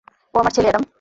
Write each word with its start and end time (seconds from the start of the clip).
ও 0.33 0.35
আমার 0.39 0.53
ছেলে, 0.55 0.67
অ্যাডাম। 0.67 0.83